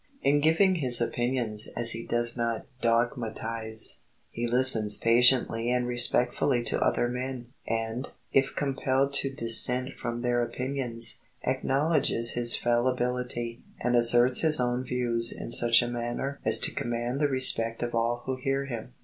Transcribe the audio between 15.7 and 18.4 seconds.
a manner as to command the respect of all who